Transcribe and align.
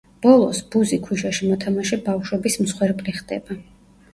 ბოლოს, 0.25 0.61
ბუზი 0.75 0.97
ქვიშაში 1.03 1.49
მოთამაშე 1.51 1.99
ბავშვების 2.09 2.59
მსხვერპლი 2.65 3.17
ხდება. 3.21 3.63